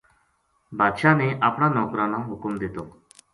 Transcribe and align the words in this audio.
بادشاہ 0.77 1.13
نے 1.19 1.27
اپنا 1.47 1.67
نوکراں 1.75 2.09
نا 2.13 2.19
حکم 2.29 2.51
دیتو 2.61 2.83